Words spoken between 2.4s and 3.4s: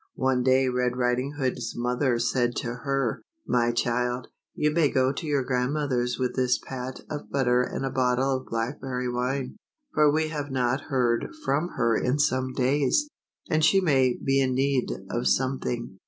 to her,"